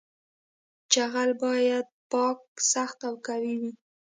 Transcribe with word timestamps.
جغل 0.93 1.29
باید 1.43 1.85
پاک 2.11 2.39
سخت 2.71 2.99
او 3.07 3.13
قوي 3.27 3.55
وي 3.61 3.71